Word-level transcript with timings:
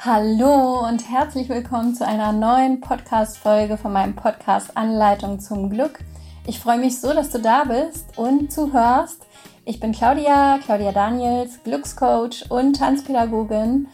Hallo 0.00 0.86
und 0.86 1.10
herzlich 1.10 1.48
willkommen 1.48 1.92
zu 1.92 2.06
einer 2.06 2.30
neuen 2.30 2.80
Podcast-Folge 2.80 3.76
von 3.76 3.92
meinem 3.92 4.14
Podcast 4.14 4.76
Anleitung 4.76 5.40
zum 5.40 5.70
Glück. 5.70 5.98
Ich 6.46 6.60
freue 6.60 6.78
mich 6.78 7.00
so, 7.00 7.12
dass 7.12 7.30
du 7.30 7.40
da 7.40 7.64
bist 7.64 8.16
und 8.16 8.52
zuhörst. 8.52 9.26
Ich 9.64 9.80
bin 9.80 9.90
Claudia, 9.90 10.60
Claudia 10.64 10.92
Daniels, 10.92 11.64
Glückscoach 11.64 12.48
und 12.48 12.78
Tanzpädagogin 12.78 13.88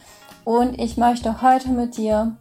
und 0.45 0.79
ich 0.79 0.99
möchte 0.99 1.41
heute 1.41 1.71
mit 1.71 1.97
dir 1.97 2.37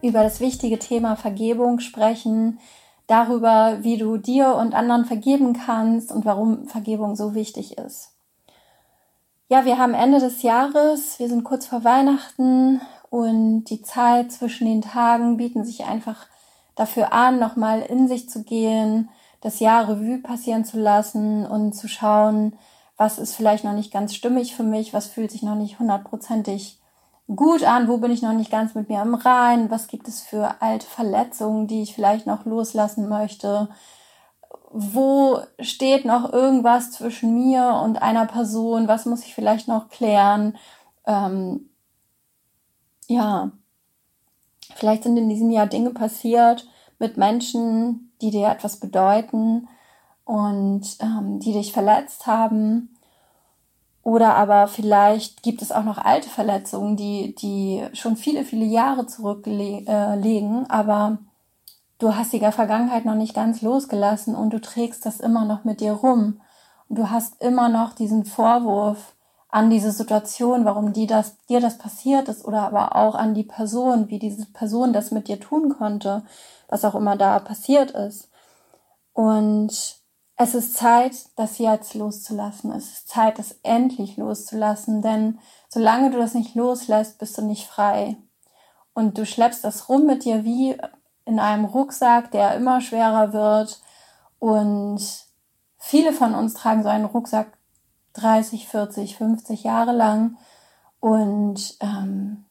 über 0.00 0.22
das 0.22 0.40
wichtige 0.40 0.78
Thema 0.78 1.16
Vergebung 1.16 1.80
sprechen, 1.80 2.60
darüber, 3.08 3.76
wie 3.82 3.98
du 3.98 4.16
dir 4.16 4.54
und 4.54 4.72
anderen 4.74 5.04
vergeben 5.04 5.52
kannst 5.52 6.10
und 6.10 6.24
warum 6.24 6.66
Vergebung 6.66 7.14
so 7.14 7.34
wichtig 7.34 7.76
ist. 7.76 8.15
Ja, 9.48 9.64
wir 9.64 9.78
haben 9.78 9.94
Ende 9.94 10.18
des 10.18 10.42
Jahres, 10.42 11.20
wir 11.20 11.28
sind 11.28 11.44
kurz 11.44 11.66
vor 11.66 11.84
Weihnachten 11.84 12.80
und 13.10 13.66
die 13.66 13.80
Zeit 13.80 14.32
zwischen 14.32 14.66
den 14.66 14.82
Tagen 14.82 15.36
bieten 15.36 15.64
sich 15.64 15.84
einfach 15.84 16.26
dafür 16.74 17.12
an, 17.12 17.38
nochmal 17.38 17.82
in 17.82 18.08
sich 18.08 18.28
zu 18.28 18.42
gehen, 18.42 19.08
das 19.40 19.60
Jahr 19.60 19.88
Revue 19.88 20.18
passieren 20.18 20.64
zu 20.64 20.80
lassen 20.80 21.46
und 21.46 21.74
zu 21.74 21.86
schauen, 21.86 22.58
was 22.96 23.20
ist 23.20 23.36
vielleicht 23.36 23.62
noch 23.62 23.74
nicht 23.74 23.92
ganz 23.92 24.16
stimmig 24.16 24.56
für 24.56 24.64
mich, 24.64 24.92
was 24.92 25.06
fühlt 25.06 25.30
sich 25.30 25.44
noch 25.44 25.54
nicht 25.54 25.78
hundertprozentig 25.78 26.80
gut 27.28 27.62
an, 27.62 27.86
wo 27.86 27.98
bin 27.98 28.10
ich 28.10 28.22
noch 28.22 28.32
nicht 28.32 28.50
ganz 28.50 28.74
mit 28.74 28.88
mir 28.88 29.00
im 29.00 29.14
Rein, 29.14 29.70
was 29.70 29.86
gibt 29.86 30.08
es 30.08 30.22
für 30.22 30.60
alte 30.60 30.86
Verletzungen, 30.86 31.68
die 31.68 31.82
ich 31.82 31.94
vielleicht 31.94 32.26
noch 32.26 32.46
loslassen 32.46 33.08
möchte, 33.08 33.68
wo 34.78 35.40
steht 35.58 36.04
noch 36.04 36.32
irgendwas 36.32 36.92
zwischen 36.92 37.34
mir 37.34 37.80
und 37.82 38.02
einer 38.02 38.26
Person, 38.26 38.88
was 38.88 39.06
muss 39.06 39.24
ich 39.24 39.34
vielleicht 39.34 39.68
noch 39.68 39.88
klären. 39.88 40.56
Ähm, 41.06 41.70
ja, 43.06 43.52
vielleicht 44.74 45.04
sind 45.04 45.16
in 45.16 45.30
diesem 45.30 45.50
Jahr 45.50 45.66
Dinge 45.66 45.90
passiert 45.90 46.68
mit 46.98 47.16
Menschen, 47.16 48.12
die 48.20 48.30
dir 48.30 48.48
etwas 48.48 48.76
bedeuten 48.78 49.68
und 50.26 50.84
ähm, 51.00 51.40
die 51.40 51.52
dich 51.52 51.72
verletzt 51.72 52.26
haben. 52.26 52.94
Oder 54.02 54.34
aber 54.36 54.68
vielleicht 54.68 55.42
gibt 55.42 55.62
es 55.62 55.72
auch 55.72 55.84
noch 55.84 55.98
alte 55.98 56.28
Verletzungen, 56.28 56.96
die, 56.96 57.34
die 57.34 57.82
schon 57.94 58.16
viele, 58.16 58.44
viele 58.44 58.66
Jahre 58.66 59.06
zurücklegen, 59.06 59.86
äh, 59.86 60.68
aber 60.68 61.18
du 61.98 62.14
hast 62.14 62.32
die 62.32 62.40
Vergangenheit 62.40 63.04
noch 63.04 63.14
nicht 63.14 63.34
ganz 63.34 63.62
losgelassen 63.62 64.34
und 64.34 64.52
du 64.52 64.60
trägst 64.60 65.06
das 65.06 65.20
immer 65.20 65.44
noch 65.44 65.64
mit 65.64 65.80
dir 65.80 65.92
rum. 65.92 66.40
Und 66.88 66.98
du 66.98 67.10
hast 67.10 67.40
immer 67.42 67.68
noch 67.68 67.94
diesen 67.94 68.24
Vorwurf 68.24 69.14
an 69.48 69.70
diese 69.70 69.92
Situation, 69.92 70.64
warum 70.64 70.92
die 70.92 71.06
das, 71.06 71.36
dir 71.48 71.60
das 71.60 71.78
passiert 71.78 72.28
ist 72.28 72.44
oder 72.44 72.62
aber 72.62 72.96
auch 72.96 73.14
an 73.14 73.34
die 73.34 73.44
Person, 73.44 74.08
wie 74.08 74.18
diese 74.18 74.46
Person 74.46 74.92
das 74.92 75.10
mit 75.10 75.28
dir 75.28 75.40
tun 75.40 75.74
konnte, 75.76 76.24
was 76.68 76.84
auch 76.84 76.94
immer 76.94 77.16
da 77.16 77.38
passiert 77.38 77.92
ist. 77.92 78.30
Und 79.12 79.96
es 80.36 80.54
ist 80.54 80.74
Zeit, 80.74 81.14
das 81.36 81.56
jetzt 81.58 81.94
loszulassen. 81.94 82.70
Es 82.72 82.92
ist 82.92 83.08
Zeit, 83.08 83.38
das 83.38 83.58
endlich 83.62 84.18
loszulassen, 84.18 85.00
denn 85.00 85.38
solange 85.68 86.10
du 86.10 86.18
das 86.18 86.34
nicht 86.34 86.54
loslässt, 86.54 87.18
bist 87.18 87.38
du 87.38 87.42
nicht 87.42 87.66
frei. 87.66 88.16
Und 88.92 89.16
du 89.16 89.24
schleppst 89.24 89.64
das 89.64 89.88
rum 89.88 90.04
mit 90.06 90.24
dir 90.24 90.44
wie 90.44 90.76
in 91.26 91.38
einem 91.38 91.66
Rucksack, 91.66 92.30
der 92.30 92.54
immer 92.54 92.80
schwerer 92.80 93.32
wird. 93.32 93.80
Und 94.38 95.02
viele 95.76 96.12
von 96.12 96.34
uns 96.34 96.54
tragen 96.54 96.82
so 96.82 96.88
einen 96.88 97.04
Rucksack 97.04 97.58
30, 98.14 98.66
40, 98.68 99.16
50 99.16 99.64
Jahre 99.64 99.92
lang. 99.92 100.38
Und 101.00 101.76
ähm, 101.80 102.44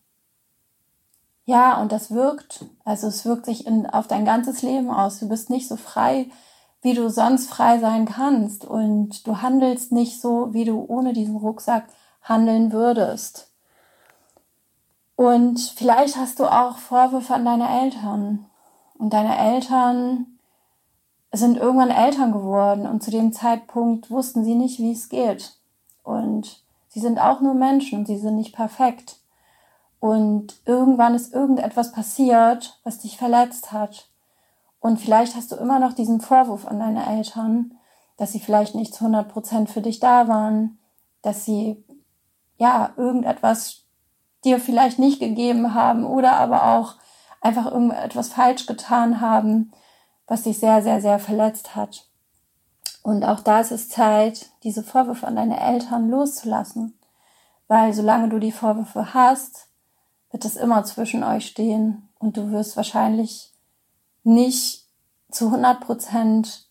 ja, 1.45 1.79
und 1.81 1.91
das 1.91 2.11
wirkt, 2.11 2.65
also 2.83 3.07
es 3.07 3.25
wirkt 3.25 3.45
sich 3.45 3.65
in, 3.65 3.85
auf 3.87 4.07
dein 4.07 4.25
ganzes 4.25 4.61
Leben 4.61 4.91
aus. 4.91 5.19
Du 5.19 5.29
bist 5.29 5.49
nicht 5.49 5.67
so 5.67 5.77
frei, 5.77 6.29
wie 6.81 6.93
du 6.93 7.09
sonst 7.09 7.49
frei 7.49 7.79
sein 7.79 8.05
kannst. 8.05 8.65
Und 8.65 9.25
du 9.25 9.41
handelst 9.41 9.91
nicht 9.91 10.21
so, 10.21 10.53
wie 10.53 10.65
du 10.65 10.85
ohne 10.87 11.13
diesen 11.13 11.37
Rucksack 11.37 11.87
handeln 12.21 12.71
würdest. 12.71 13.51
Und 15.15 15.59
vielleicht 15.59 16.17
hast 16.17 16.39
du 16.39 16.45
auch 16.45 16.77
Vorwürfe 16.77 17.33
an 17.33 17.45
deine 17.45 17.83
Eltern. 17.83 18.45
Und 18.97 19.13
deine 19.13 19.37
Eltern 19.37 20.27
sind 21.31 21.57
irgendwann 21.57 21.89
Eltern 21.89 22.31
geworden 22.31 22.87
und 22.87 23.03
zu 23.03 23.11
dem 23.11 23.33
Zeitpunkt 23.33 24.09
wussten 24.09 24.43
sie 24.43 24.55
nicht, 24.55 24.79
wie 24.79 24.91
es 24.91 25.09
geht. 25.09 25.57
Und 26.03 26.63
sie 26.87 26.99
sind 26.99 27.19
auch 27.19 27.41
nur 27.41 27.53
Menschen 27.53 27.99
und 27.99 28.05
sie 28.07 28.17
sind 28.17 28.35
nicht 28.35 28.55
perfekt. 28.55 29.17
Und 29.99 30.55
irgendwann 30.65 31.15
ist 31.15 31.33
irgendetwas 31.33 31.91
passiert, 31.91 32.79
was 32.83 32.99
dich 32.99 33.17
verletzt 33.17 33.71
hat. 33.71 34.07
Und 34.79 34.99
vielleicht 34.99 35.35
hast 35.35 35.51
du 35.51 35.55
immer 35.55 35.79
noch 35.79 35.93
diesen 35.93 36.21
Vorwurf 36.21 36.67
an 36.67 36.79
deine 36.79 37.05
Eltern, 37.07 37.77
dass 38.17 38.31
sie 38.31 38.39
vielleicht 38.39 38.75
nicht 38.75 38.93
zu 38.93 39.05
100 39.05 39.27
Prozent 39.27 39.69
für 39.69 39.81
dich 39.81 39.99
da 39.99 40.27
waren, 40.27 40.77
dass 41.21 41.43
sie, 41.43 41.83
ja, 42.57 42.93
irgendetwas 42.95 43.83
dir 44.43 44.59
vielleicht 44.59 44.99
nicht 44.99 45.19
gegeben 45.19 45.73
haben 45.73 46.05
oder 46.05 46.33
aber 46.33 46.77
auch 46.77 46.95
einfach 47.45 47.71
irgendetwas 47.71 48.29
falsch 48.29 48.65
getan 48.65 49.21
haben, 49.21 49.71
was 50.25 50.43
dich 50.43 50.57
sehr, 50.57 50.81
sehr, 50.81 50.99
sehr 50.99 51.19
verletzt 51.19 51.75
hat. 51.75 52.07
Und 53.03 53.23
auch 53.23 53.39
da 53.41 53.59
ist 53.59 53.71
es 53.71 53.87
Zeit, 53.87 54.49
diese 54.63 54.81
Vorwürfe 54.81 55.27
an 55.27 55.35
deine 55.35 55.59
Eltern 55.59 56.09
loszulassen. 56.09 56.97
Weil 57.67 57.93
solange 57.93 58.29
du 58.29 58.39
die 58.39 58.51
Vorwürfe 58.51 59.13
hast, 59.13 59.67
wird 60.31 60.43
es 60.43 60.55
immer 60.55 60.83
zwischen 60.85 61.23
euch 61.23 61.45
stehen 61.45 62.09
und 62.17 62.35
du 62.35 62.51
wirst 62.51 62.77
wahrscheinlich 62.77 63.53
nicht 64.23 64.87
zu 65.29 65.45
100 65.45 65.81
Prozent 65.81 66.67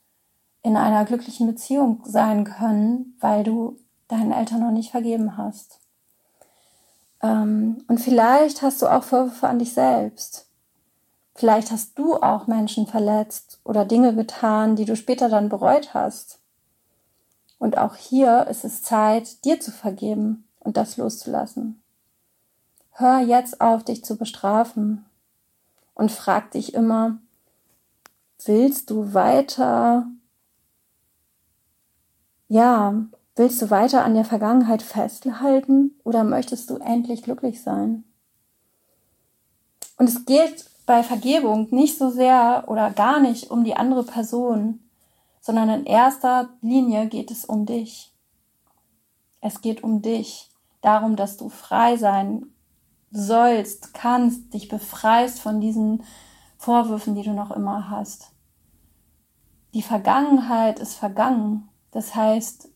in 0.63 0.77
einer 0.77 1.05
glücklichen 1.05 1.47
Beziehung 1.47 2.03
sein 2.05 2.45
können, 2.45 3.17
weil 3.21 3.45
du 3.45 3.79
deinen 4.09 4.33
Eltern 4.33 4.61
noch 4.61 4.73
nicht 4.73 4.91
vergeben 4.91 5.37
hast. 5.37 5.79
Ähm, 7.23 7.85
und 7.87 8.01
vielleicht 8.01 8.63
hast 8.63 8.83
du 8.83 8.89
auch 8.89 9.05
Vorwürfe 9.05 9.47
an 9.47 9.61
dich 9.61 9.73
selbst. 9.73 10.44
Vielleicht 11.35 11.73
hast 11.73 11.99
du 11.99 12.17
auch 12.17 12.47
Menschen 12.47 12.87
verletzt 12.87 13.61
oder 13.65 13.85
Dinge 13.85 14.15
getan, 14.15 14.77
die 14.77 14.85
du 14.85 14.95
später 14.95 15.29
dann 15.29 15.49
bereut 15.49 15.93
hast. 15.93 16.39
Und 17.59 17.77
auch 17.77 17.97
hier 17.97 18.47
ist 18.47 18.65
es 18.65 18.83
Zeit, 18.83 19.45
dir 19.45 19.61
zu 19.61 19.73
vergeben 19.73 20.47
und 20.61 20.77
das 20.77 20.97
loszulassen. 20.97 21.83
Hör 22.93 23.19
jetzt 23.19 23.61
auf, 23.61 23.83
dich 23.83 24.05
zu 24.05 24.17
bestrafen 24.17 25.05
und 25.95 26.13
frag 26.13 26.53
dich 26.53 26.75
immer, 26.75 27.19
willst 28.45 28.91
du 28.91 29.15
weiter, 29.15 30.07
ja, 32.49 32.95
willst 33.35 33.61
du 33.61 33.71
weiter 33.71 34.05
an 34.05 34.15
der 34.15 34.25
Vergangenheit 34.25 34.83
festhalten 34.83 35.99
oder 36.05 36.23
möchtest 36.23 36.71
du 36.71 36.77
endlich 36.77 37.25
glücklich 37.25 37.63
sein? 37.63 38.05
Und 39.97 40.09
es 40.09 40.25
geht 40.25 40.67
bei 40.87 41.03
Vergebung 41.03 41.69
nicht 41.71 41.99
so 41.99 42.11
sehr 42.11 42.65
oder 42.69 42.91
gar 42.91 43.21
nicht 43.21 43.51
um 43.51 43.65
die 43.65 43.77
andere 43.77 44.05
Person, 44.05 44.81
sondern 45.41 45.69
in 45.69 45.87
erster 45.87 46.51
Linie 46.61 47.07
geht 47.07 47.31
es 47.31 47.45
um 47.45 47.67
dich. 47.67 48.13
Es 49.41 49.61
geht 49.61 49.83
um 49.83 50.03
dich, 50.03 50.51
darum, 50.81 51.17
dass 51.17 51.37
du 51.37 51.49
frei 51.49 51.97
sein 51.97 52.47
sollst, 53.11 53.95
kannst, 53.95 54.53
dich 54.53 54.69
befreist 54.69 55.41
von 55.41 55.61
diesen 55.61 56.03
Vorwürfen, 56.59 57.15
die 57.15 57.23
du 57.23 57.33
noch 57.33 57.51
immer 57.51 57.91
hast. 57.91 58.33
Die 59.73 59.83
Vergangenheit 59.83 60.79
ist 60.79 60.95
vergangen. 60.95 61.69
Das 61.91 62.15
heißt, 62.15 62.69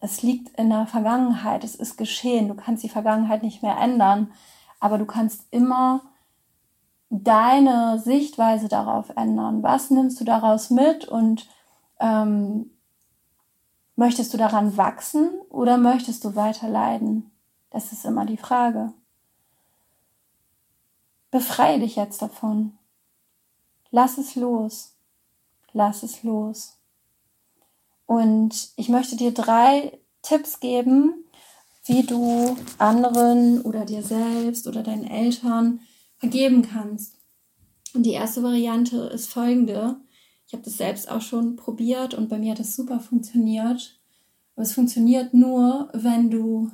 es 0.00 0.22
liegt 0.22 0.56
in 0.58 0.70
der 0.70 0.86
Vergangenheit, 0.86 1.64
es 1.64 1.74
ist 1.74 1.96
geschehen. 1.96 2.48
Du 2.48 2.54
kannst 2.54 2.82
die 2.84 2.88
Vergangenheit 2.88 3.42
nicht 3.42 3.62
mehr 3.62 3.76
ändern, 3.78 4.32
aber 4.80 4.98
du 4.98 5.06
kannst 5.06 5.46
immer 5.50 6.02
deine 7.10 7.98
Sichtweise 7.98 8.68
darauf 8.68 9.10
ändern? 9.16 9.62
Was 9.62 9.90
nimmst 9.90 10.20
du 10.20 10.24
daraus 10.24 10.70
mit 10.70 11.06
und 11.06 11.48
ähm, 12.00 12.70
möchtest 13.96 14.32
du 14.34 14.38
daran 14.38 14.76
wachsen 14.76 15.30
oder 15.48 15.78
möchtest 15.78 16.24
du 16.24 16.36
weiter 16.36 16.68
leiden? 16.68 17.30
Das 17.70 17.92
ist 17.92 18.04
immer 18.04 18.26
die 18.26 18.36
Frage. 18.36 18.92
Befreie 21.30 21.78
dich 21.78 21.96
jetzt 21.96 22.22
davon. 22.22 22.78
Lass 23.90 24.18
es 24.18 24.34
los. 24.34 24.94
Lass 25.72 26.02
es 26.02 26.22
los. 26.22 26.78
Und 28.06 28.70
ich 28.76 28.88
möchte 28.88 29.16
dir 29.16 29.32
drei 29.32 29.98
Tipps 30.22 30.60
geben, 30.60 31.24
wie 31.84 32.02
du 32.02 32.56
anderen 32.78 33.60
oder 33.62 33.84
dir 33.84 34.02
selbst 34.02 34.66
oder 34.66 34.82
deinen 34.82 35.06
Eltern 35.06 35.80
vergeben 36.18 36.62
kannst. 36.62 37.16
Und 37.94 38.04
die 38.04 38.12
erste 38.12 38.42
Variante 38.42 38.98
ist 38.98 39.32
folgende. 39.32 39.96
Ich 40.46 40.52
habe 40.52 40.62
das 40.62 40.76
selbst 40.76 41.10
auch 41.10 41.20
schon 41.20 41.56
probiert 41.56 42.14
und 42.14 42.28
bei 42.28 42.38
mir 42.38 42.52
hat 42.52 42.58
das 42.58 42.76
super 42.76 43.00
funktioniert. 43.00 43.98
Aber 44.54 44.62
es 44.62 44.72
funktioniert 44.72 45.34
nur, 45.34 45.90
wenn 45.92 46.30
du 46.30 46.70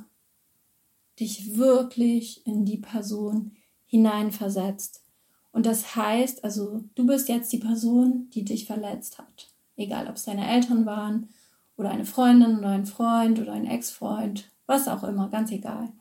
dich 1.19 1.57
wirklich 1.57 2.45
in 2.45 2.65
die 2.65 2.77
Person 2.77 3.55
hineinversetzt. 3.85 5.03
Und 5.51 5.65
das 5.65 5.95
heißt, 5.95 6.43
also 6.43 6.83
du 6.95 7.05
bist 7.05 7.29
jetzt 7.29 7.51
die 7.53 7.59
Person, 7.59 8.29
die 8.31 8.43
dich 8.43 8.65
verletzt 8.65 9.17
hat. 9.19 9.49
Egal, 9.77 10.07
ob 10.07 10.15
es 10.15 10.25
deine 10.25 10.49
Eltern 10.49 10.85
waren 10.85 11.29
oder 11.77 11.91
eine 11.91 12.05
Freundin 12.05 12.59
oder 12.59 12.69
ein 12.69 12.85
Freund 12.85 13.39
oder 13.39 13.53
ein 13.53 13.65
Ex-Freund, 13.65 14.49
was 14.65 14.87
auch 14.87 15.03
immer, 15.03 15.29
ganz 15.29 15.51
egal. 15.51 15.93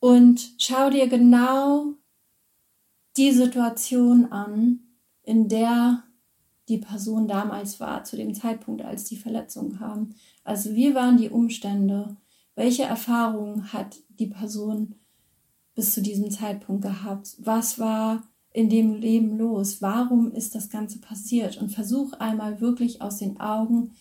Und 0.00 0.54
schau 0.58 0.90
dir 0.90 1.08
genau 1.08 1.94
die 3.16 3.32
Situation 3.32 4.32
an, 4.32 4.80
in 5.22 5.48
der 5.48 6.04
die 6.68 6.78
Person 6.78 7.28
damals 7.28 7.80
war, 7.80 8.04
zu 8.04 8.16
dem 8.16 8.34
Zeitpunkt, 8.34 8.82
als 8.82 9.04
die 9.04 9.16
Verletzung 9.16 9.76
kam. 9.78 10.14
Also 10.44 10.74
wie 10.74 10.94
waren 10.94 11.16
die 11.16 11.30
Umstände? 11.30 12.16
Welche 12.54 12.84
Erfahrungen 12.84 13.72
hat 13.72 13.96
die 14.08 14.26
Person 14.26 14.94
bis 15.74 15.92
zu 15.92 16.02
diesem 16.02 16.30
Zeitpunkt 16.30 16.82
gehabt? 16.82 17.36
Was 17.38 17.78
war 17.78 18.22
in 18.52 18.68
dem 18.68 18.94
Leben 18.94 19.36
los? 19.38 19.82
Warum 19.82 20.32
ist 20.32 20.54
das 20.54 20.70
Ganze 20.70 21.00
passiert? 21.00 21.60
Und 21.60 21.70
versuch 21.70 22.12
einmal 22.14 22.60
wirklich 22.60 23.02
aus 23.02 23.18
den 23.18 23.40
Augen 23.40 23.92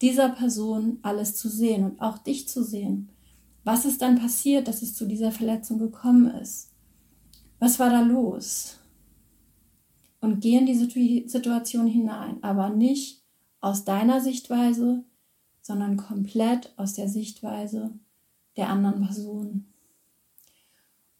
dieser 0.00 0.28
Person 0.28 0.98
alles 1.02 1.36
zu 1.36 1.48
sehen 1.48 1.84
und 1.84 2.00
auch 2.00 2.18
dich 2.18 2.48
zu 2.48 2.62
sehen. 2.62 3.10
Was 3.64 3.84
ist 3.84 4.00
dann 4.00 4.18
passiert, 4.18 4.68
dass 4.68 4.82
es 4.82 4.94
zu 4.94 5.06
dieser 5.06 5.32
Verletzung 5.32 5.78
gekommen 5.78 6.30
ist? 6.30 6.70
Was 7.58 7.78
war 7.78 7.90
da 7.90 8.00
los? 8.00 8.78
Und 10.20 10.40
geh 10.40 10.56
in 10.56 10.66
die 10.66 10.74
Situation 11.28 11.86
hinein, 11.86 12.42
aber 12.42 12.70
nicht 12.70 13.22
aus 13.60 13.84
deiner 13.84 14.20
Sichtweise, 14.20 15.04
sondern 15.62 15.96
komplett 15.96 16.72
aus 16.76 16.94
der 16.94 17.08
Sichtweise 17.08 17.90
der 18.56 18.68
anderen 18.68 19.04
Person. 19.04 19.66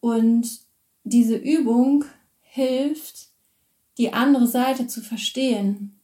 Und 0.01 0.61
diese 1.05 1.37
Übung 1.37 2.05
hilft, 2.41 3.29
die 3.99 4.13
andere 4.13 4.47
Seite 4.47 4.87
zu 4.87 5.01
verstehen, 5.01 5.99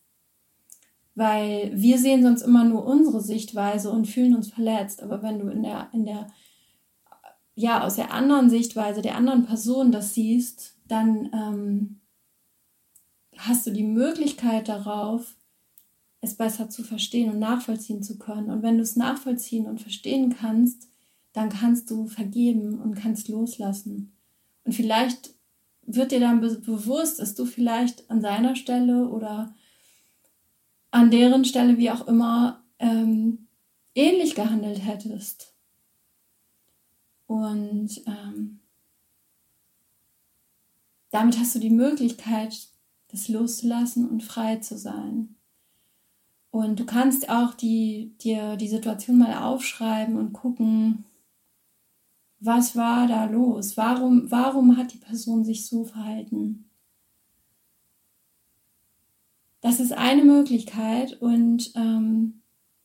weil 1.15 1.71
wir 1.75 1.99
sehen 1.99 2.23
sonst 2.23 2.43
immer 2.43 2.65
nur 2.65 2.85
unsere 2.85 3.21
Sichtweise 3.21 3.91
und 3.91 4.07
fühlen 4.07 4.35
uns 4.35 4.51
verletzt. 4.51 5.03
Aber 5.03 5.23
wenn 5.23 5.39
du 5.39 5.49
in 5.49 5.63
der, 5.63 5.89
in 5.93 6.05
der, 6.05 6.27
ja, 7.55 7.85
aus 7.85 7.97
der 7.97 8.13
anderen 8.13 8.51
Sichtweise 8.51 9.03
der 9.03 9.17
anderen 9.17 9.47
Person 9.47 9.93
das 9.93 10.15
siehst, 10.15 10.77
dann 10.89 11.31
ähm, 11.33 12.01
hast 13.37 13.67
du 13.67 13.71
die 13.71 13.85
Möglichkeit 13.85 14.69
darauf, 14.69 15.37
es 16.21 16.35
besser 16.35 16.71
zu 16.71 16.83
verstehen 16.83 17.31
und 17.31 17.39
nachvollziehen 17.39 18.03
zu 18.03 18.19
können. 18.19 18.51
Und 18.51 18.63
wenn 18.63 18.77
du 18.77 18.83
es 18.83 18.97
nachvollziehen 18.97 19.67
und 19.67 19.81
verstehen 19.81 20.35
kannst, 20.35 20.89
dann 21.33 21.51
kannst 21.51 21.91
du 21.91 22.07
vergeben 22.07 22.81
und 22.81 22.95
kannst 22.95 23.29
loslassen. 23.29 24.17
Und 24.65 24.73
vielleicht 24.73 25.35
wird 25.83 26.13
dir 26.13 26.21
dann 26.21 26.41
be 26.41 26.59
bewusst, 26.59 27.19
dass 27.19 27.35
du 27.35 27.45
vielleicht 27.45 28.11
an 28.11 28.21
seiner 28.21 28.57
Stelle 28.57 29.09
oder 29.09 29.55
an 30.91 31.11
deren 31.11 31.45
Stelle, 31.45 31.77
wie 31.77 31.91
auch 31.91 32.07
immer, 32.07 32.65
ähm, 32.79 33.49
ähnlich 33.95 34.35
gehandelt 34.35 34.85
hättest. 34.85 35.54
Und 37.35 38.01
ähm, 38.07 38.61
damit 41.11 41.37
hast 41.37 41.57
du 41.57 41.59
die 41.59 41.69
Möglichkeit, 41.69 42.69
das 43.09 43.27
loszulassen 43.27 44.09
und 44.09 44.23
frei 44.23 44.59
zu 44.59 44.79
sein. 44.79 45.35
Und 46.53 46.79
du 46.79 46.87
kannst 46.87 47.29
auch 47.29 47.55
die, 47.55 48.15
dir 48.21 48.55
die 48.55 48.69
Situation 48.69 49.19
mal 49.19 49.35
aufschreiben 49.35 50.17
und 50.17 50.33
gucken, 50.33 51.07
was 52.39 52.77
war 52.77 53.09
da 53.09 53.25
los? 53.25 53.77
Warum, 53.77 54.31
warum 54.31 54.77
hat 54.77 54.93
die 54.93 54.99
Person 54.99 55.45
sich 55.45 55.67
so 55.67 55.83
verhalten? 55.83 56.71
Das 59.61 59.81
ist 59.81 59.93
eine 59.93 60.23
Möglichkeit 60.23 61.21
und 61.21 61.73
ähm, 61.75 62.43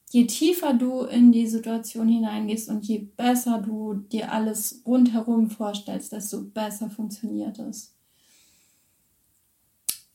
je 0.10 0.26
tiefer 0.26 0.74
du 0.74 1.04
in 1.04 1.32
die 1.32 1.48
Situation 1.48 2.08
hineingehst 2.08 2.70
und 2.70 2.86
je 2.86 3.00
besser 3.00 3.60
du 3.60 3.94
dir 3.94 4.32
alles 4.32 4.82
rundherum 4.86 5.50
vorstellst, 5.50 6.12
desto 6.12 6.44
besser 6.44 6.90
funktioniert 6.90 7.60
es. 7.60 7.96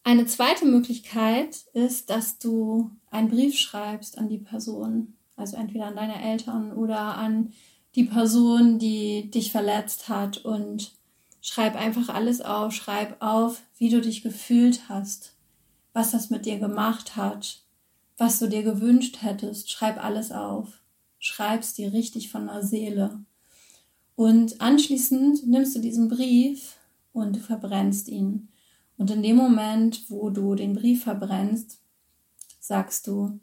Eine 0.02 0.26
zweite 0.26 0.66
Möglichkeit 0.66 1.64
ist, 1.72 2.10
dass 2.10 2.38
du 2.38 2.90
einen 3.10 3.30
Brief 3.30 3.56
schreibst 3.56 4.18
an 4.18 4.28
die 4.28 4.38
Person, 4.38 5.14
also 5.36 5.56
entweder 5.56 5.86
an 5.86 5.96
deine 5.96 6.20
Eltern 6.22 6.72
oder 6.72 7.16
an 7.16 7.52
die 7.94 8.04
Person, 8.04 8.78
die 8.78 9.30
dich 9.30 9.52
verletzt 9.52 10.08
hat 10.08 10.44
und 10.44 10.92
schreib 11.40 11.76
einfach 11.76 12.08
alles 12.08 12.40
auf, 12.40 12.72
schreib 12.72 13.16
auf, 13.22 13.62
wie 13.78 13.88
du 13.88 14.00
dich 14.00 14.22
gefühlt 14.22 14.88
hast 14.88 15.34
was 15.94 16.10
das 16.10 16.28
mit 16.28 16.44
dir 16.44 16.58
gemacht 16.58 17.16
hat, 17.16 17.62
was 18.16 18.38
du 18.38 18.48
dir 18.48 18.62
gewünscht 18.62 19.22
hättest. 19.22 19.70
Schreib 19.70 20.02
alles 20.02 20.32
auf. 20.32 20.80
Schreib's 21.18 21.74
dir 21.74 21.92
richtig 21.92 22.30
von 22.30 22.46
der 22.46 22.62
Seele. 22.62 23.24
Und 24.16 24.60
anschließend 24.60 25.46
nimmst 25.46 25.74
du 25.74 25.80
diesen 25.80 26.08
Brief 26.08 26.76
und 27.12 27.36
du 27.36 27.40
verbrennst 27.40 28.08
ihn. 28.08 28.48
Und 28.96 29.10
in 29.10 29.22
dem 29.22 29.36
Moment, 29.36 30.08
wo 30.08 30.30
du 30.30 30.54
den 30.54 30.74
Brief 30.74 31.04
verbrennst, 31.04 31.80
sagst 32.60 33.06
du, 33.06 33.40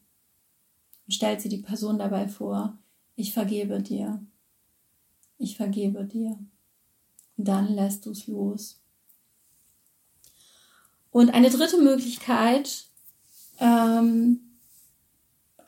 stellst 1.09 1.45
dir 1.45 1.49
die 1.49 1.57
Person 1.57 1.99
dabei 1.99 2.27
vor, 2.27 2.77
ich 3.15 3.33
vergebe 3.33 3.81
dir. 3.81 4.25
Ich 5.37 5.57
vergebe 5.57 6.05
dir. 6.05 6.39
Und 7.37 7.47
dann 7.47 7.73
lässt 7.73 8.05
du 8.05 8.11
es 8.11 8.27
los. 8.27 8.79
Und 11.11 11.33
eine 11.33 11.49
dritte 11.49 11.81
Möglichkeit, 11.81 12.85
ähm, 13.59 14.50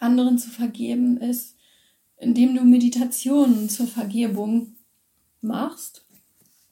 anderen 0.04 0.38
zu 0.38 0.50
vergeben, 0.50 1.18
ist, 1.18 1.56
indem 2.18 2.56
du 2.56 2.64
Meditationen 2.64 3.70
zur 3.70 3.88
Vergebung 3.88 4.76
machst. 5.42 6.06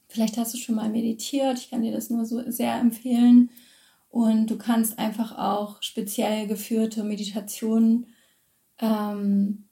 Vielleicht 0.08 0.36
hast 0.36 0.54
du 0.54 0.58
schon 0.58 0.74
mal 0.74 0.90
meditiert, 0.90 1.58
ich 1.58 1.70
kann 1.70 1.82
dir 1.82 1.92
das 1.92 2.10
nur 2.10 2.24
so 2.24 2.42
sehr 2.50 2.78
empfehlen. 2.78 3.50
Und 4.10 4.48
du 4.48 4.58
kannst 4.58 4.98
einfach 4.98 5.38
auch 5.38 5.82
speziell 5.82 6.46
geführte 6.46 7.02
Meditationen 7.02 8.08
ähm, 8.78 9.64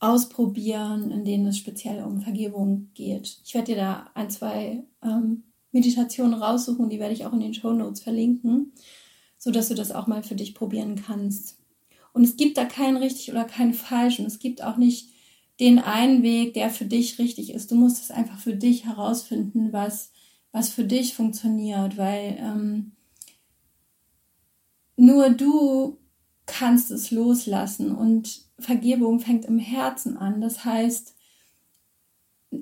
ausprobieren, 0.00 1.12
in 1.12 1.24
denen 1.24 1.46
es 1.46 1.56
speziell 1.56 2.02
um 2.02 2.20
Vergebung 2.20 2.90
geht. 2.94 3.40
Ich 3.44 3.54
werde 3.54 3.72
dir 3.72 3.76
da 3.76 4.10
ein, 4.14 4.28
zwei 4.28 4.82
ähm, 5.02 5.44
Meditationen 5.70 6.34
raussuchen, 6.34 6.88
die 6.88 6.98
werde 6.98 7.14
ich 7.14 7.24
auch 7.26 7.32
in 7.32 7.40
den 7.40 7.54
Show 7.54 7.72
Notes 7.72 8.00
verlinken, 8.00 8.72
sodass 9.38 9.68
du 9.68 9.74
das 9.74 9.92
auch 9.92 10.06
mal 10.06 10.24
für 10.24 10.34
dich 10.34 10.54
probieren 10.54 10.96
kannst. 10.96 11.58
Und 12.16 12.24
es 12.24 12.38
gibt 12.38 12.56
da 12.56 12.64
kein 12.64 12.96
richtig 12.96 13.30
oder 13.30 13.44
kein 13.44 13.74
falsch 13.74 14.20
und 14.20 14.24
es 14.24 14.38
gibt 14.38 14.62
auch 14.64 14.78
nicht 14.78 15.10
den 15.60 15.78
einen 15.78 16.22
Weg, 16.22 16.54
der 16.54 16.70
für 16.70 16.86
dich 16.86 17.18
richtig 17.18 17.52
ist. 17.52 17.70
Du 17.70 17.74
musst 17.74 18.02
es 18.02 18.10
einfach 18.10 18.38
für 18.38 18.56
dich 18.56 18.86
herausfinden, 18.86 19.70
was, 19.70 20.12
was 20.50 20.70
für 20.70 20.84
dich 20.84 21.14
funktioniert, 21.14 21.98
weil 21.98 22.38
ähm, 22.40 22.92
nur 24.96 25.28
du 25.28 25.98
kannst 26.46 26.90
es 26.90 27.10
loslassen 27.10 27.94
und 27.94 28.46
Vergebung 28.58 29.20
fängt 29.20 29.44
im 29.44 29.58
Herzen 29.58 30.16
an. 30.16 30.40
Das 30.40 30.64
heißt, 30.64 31.14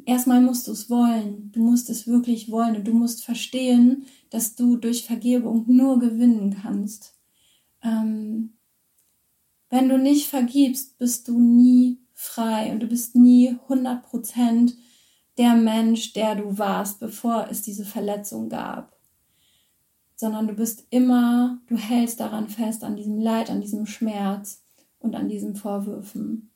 erstmal 0.05 0.41
musst 0.41 0.67
du 0.67 0.73
es 0.73 0.91
wollen. 0.91 1.53
Du 1.53 1.61
musst 1.61 1.91
es 1.91 2.09
wirklich 2.09 2.51
wollen 2.51 2.75
und 2.75 2.89
du 2.89 2.93
musst 2.93 3.25
verstehen, 3.25 4.07
dass 4.31 4.57
du 4.57 4.79
durch 4.79 5.07
Vergebung 5.07 5.65
nur 5.69 6.01
gewinnen 6.01 6.57
kannst. 6.61 7.15
Ähm, 7.85 8.55
wenn 9.75 9.89
du 9.89 9.99
nicht 9.99 10.29
vergibst, 10.29 10.99
bist 10.99 11.27
du 11.27 11.37
nie 11.37 11.99
frei 12.13 12.71
und 12.71 12.79
du 12.79 12.87
bist 12.87 13.17
nie 13.17 13.57
100% 13.69 14.73
der 15.37 15.57
Mensch, 15.57 16.13
der 16.13 16.37
du 16.37 16.59
warst, 16.59 17.01
bevor 17.01 17.49
es 17.51 17.63
diese 17.63 17.85
Verletzung 17.85 18.49
gab. 18.49 18.97
Sondern 20.15 20.47
du 20.47 20.55
bist 20.55 20.87
immer, 20.91 21.59
du 21.67 21.77
hältst 21.77 22.21
daran 22.21 22.49
fest, 22.49 22.85
an 22.85 22.95
diesem 22.95 23.19
Leid, 23.19 23.51
an 23.51 23.61
diesem 23.61 23.85
Schmerz 23.87 24.63
und 25.01 25.17
an 25.17 25.29
diesen 25.29 25.57
Vorwürfen. 25.57 26.53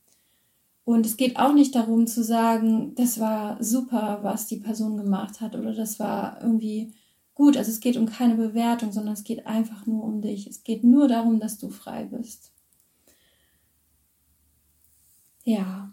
Und 0.85 1.05
es 1.05 1.17
geht 1.17 1.41
auch 1.41 1.55
nicht 1.55 1.75
darum 1.75 2.07
zu 2.07 2.23
sagen, 2.23 2.95
das 2.95 3.19
war 3.19 3.61
super, 3.61 4.21
was 4.23 4.47
die 4.47 4.59
Person 4.59 4.97
gemacht 4.97 5.41
hat 5.41 5.57
oder 5.57 5.75
das 5.75 5.99
war 5.99 6.41
irgendwie 6.41 6.95
gut. 7.35 7.57
Also 7.57 7.73
es 7.73 7.81
geht 7.81 7.97
um 7.97 8.07
keine 8.07 8.37
Bewertung, 8.37 8.93
sondern 8.93 9.15
es 9.15 9.25
geht 9.25 9.45
einfach 9.45 9.87
nur 9.87 10.05
um 10.05 10.23
dich. 10.23 10.47
Es 10.47 10.63
geht 10.63 10.85
nur 10.85 11.09
darum, 11.09 11.41
dass 11.41 11.59
du 11.59 11.69
frei 11.71 12.05
bist. 12.05 12.53
Ja, 15.49 15.91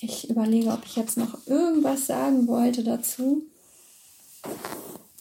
ich 0.00 0.30
überlege, 0.30 0.70
ob 0.70 0.84
ich 0.84 0.96
jetzt 0.96 1.16
noch 1.16 1.46
irgendwas 1.46 2.06
sagen 2.06 2.46
wollte 2.46 2.84
dazu. 2.84 3.42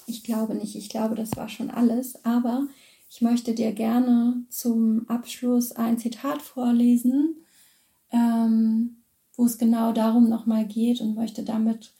Ich 0.05 0.23
glaube 0.23 0.53
nicht. 0.53 0.75
Ich 0.75 0.89
glaube, 0.89 1.15
das 1.15 1.35
war 1.35 1.49
schon 1.49 1.71
alles. 1.71 2.23
Aber 2.23 2.67
ich 3.09 3.21
möchte 3.21 3.55
dir 3.55 3.71
gerne 3.71 4.43
zum 4.49 5.09
Abschluss 5.09 5.71
ein 5.71 5.97
Zitat 5.97 6.41
vorlesen 6.41 7.37
ähm, 8.11 9.03
wo 9.35 9.45
es 9.45 9.57
genau 9.57 9.91
darum 9.91 10.29
nochmal 10.29 10.65
geht 10.65 11.01
und 11.01 11.15
möchte 11.15 11.43
damit 11.43 11.93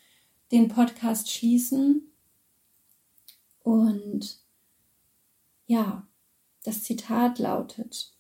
den 0.52 0.70
Podcast 0.70 1.32
schließen. 1.32 2.02
Und 3.60 4.40
ja, 5.68 6.08
das 6.64 6.84
Zitat 6.84 7.40
lautet, 7.40 8.14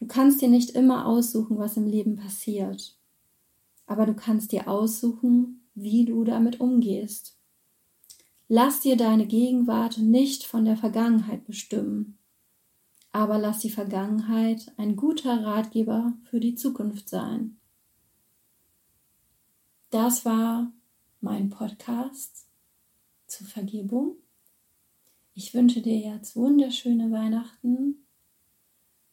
du 0.00 0.06
kannst 0.06 0.40
dir 0.40 0.48
nicht 0.48 0.70
immer 0.70 1.06
aussuchen, 1.06 1.58
was 1.58 1.76
im 1.76 1.86
Leben 1.86 2.16
passiert, 2.16 2.96
aber 3.86 4.06
du 4.06 4.14
kannst 4.14 4.52
dir 4.52 4.68
aussuchen, 4.68 5.68
wie 5.74 6.04
du 6.04 6.24
damit 6.24 6.60
umgehst. 6.60 7.36
Lass 8.48 8.80
dir 8.80 8.96
deine 8.96 9.26
Gegenwart 9.26 9.98
nicht 9.98 10.44
von 10.44 10.64
der 10.64 10.76
Vergangenheit 10.76 11.44
bestimmen, 11.44 12.18
aber 13.12 13.38
lass 13.38 13.60
die 13.60 13.70
Vergangenheit 13.70 14.72
ein 14.76 14.96
guter 14.96 15.44
Ratgeber 15.44 16.14
für 16.24 16.40
die 16.40 16.54
Zukunft 16.54 17.08
sein. 17.08 17.58
Das 19.90 20.24
war 20.24 20.72
mein 21.20 21.48
Podcast 21.48 22.46
zur 23.26 23.46
Vergebung. 23.46 24.16
Ich 25.34 25.54
wünsche 25.54 25.80
dir 25.80 25.96
jetzt 25.96 26.36
wunderschöne 26.36 27.10
Weihnachten. 27.10 28.06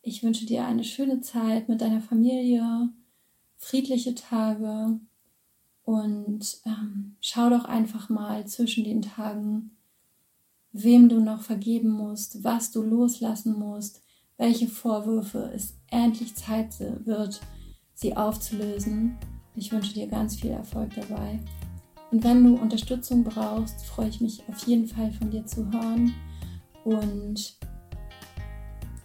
Ich 0.08 0.22
wünsche 0.22 0.46
dir 0.46 0.68
eine 0.68 0.84
schöne 0.84 1.22
Zeit 1.22 1.68
mit 1.68 1.82
deiner 1.82 2.00
Familie, 2.00 2.90
friedliche 3.58 4.14
Tage 4.14 5.00
und 5.84 6.58
ähm, 6.64 7.16
schau 7.22 7.50
doch 7.50 7.66
einfach 7.66 8.08
mal 8.08 8.46
zwischen 8.46 8.84
den 8.84 9.02
Tagen, 9.02 9.72
wem 10.72 11.10
du 11.10 11.20
noch 11.20 11.42
vergeben 11.42 11.90
musst, 11.90 12.44
was 12.44 12.70
du 12.70 12.84
loslassen 12.84 13.58
musst, 13.58 14.04
welche 14.38 14.68
Vorwürfe 14.68 15.52
es 15.56 15.74
endlich 15.90 16.36
Zeit 16.36 16.80
wird, 16.80 17.42
sie 17.96 18.16
aufzulösen. 18.16 19.18
Ich 19.56 19.72
wünsche 19.72 19.96
dir 19.96 20.06
ganz 20.06 20.36
viel 20.36 20.52
Erfolg 20.52 20.92
dabei. 20.94 21.40
Und 22.12 22.24
wenn 22.24 22.44
du 22.44 22.62
Unterstützung 22.62 23.24
brauchst, 23.24 23.84
freue 23.88 24.10
ich 24.10 24.22
mich 24.22 24.48
auf 24.50 24.68
jeden 24.68 24.86
Fall 24.86 25.12
von 25.14 25.32
dir 25.32 25.48
zu 25.48 25.72
hören. 25.72 26.14
Und 26.84 27.58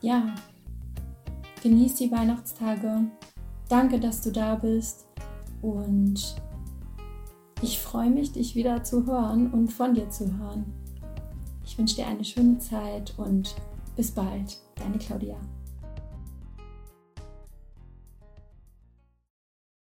ja, 0.03 0.35
genieß 1.63 1.95
die 1.97 2.11
Weihnachtstage. 2.11 3.07
Danke, 3.69 4.01
dass 4.01 4.21
du 4.21 4.31
da 4.31 4.57
bist. 4.57 5.07
Und 5.63 6.37
ich 7.63 7.79
freue 7.79 8.11
mich, 8.11 8.33
dich 8.33 8.55
wieder 8.55 8.83
zu 8.83 9.07
hören 9.07 9.53
und 9.53 9.73
von 9.73 9.95
dir 9.95 10.09
zu 10.11 10.39
hören. 10.39 10.65
Ich 11.65 11.79
wünsche 11.79 11.97
dir 11.97 12.07
eine 12.07 12.25
schöne 12.25 12.59
Zeit 12.59 13.15
und 13.17 13.55
bis 13.97 14.11
bald, 14.11 14.59
deine 14.77 14.99
Claudia. 14.99 15.37